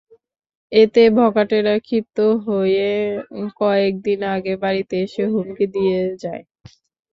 এতে 0.71 1.03
বখাটেরা 1.17 1.75
ক্ষিপ্ত 1.79 2.17
হয়ে 2.45 2.89
কয়েক 3.59 3.93
দিন 4.05 4.19
আগে 4.35 4.53
বাড়িতে 4.63 4.95
এসে 5.05 5.23
হুমকি 5.33 5.65
দিয়ে 5.75 5.95
যায়। 6.23 6.43